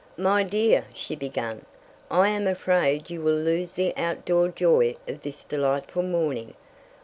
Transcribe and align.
"My 0.17 0.41
dear," 0.41 0.87
she 0.95 1.15
began, 1.15 1.63
"I 2.09 2.29
am 2.29 2.47
afraid 2.47 3.11
you 3.11 3.21
will 3.21 3.37
lose 3.37 3.73
the 3.73 3.95
out 3.95 4.25
door 4.25 4.47
joy 4.47 4.95
of 5.07 5.21
this 5.21 5.43
delightful 5.43 6.01
morning. 6.01 6.55